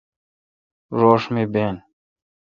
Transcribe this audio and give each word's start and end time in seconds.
روݭ 0.99 1.23
می 1.33 1.43
بین۔ 1.53 1.75